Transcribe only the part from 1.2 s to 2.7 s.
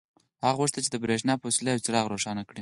په وسیله یو څراغ روښانه کړي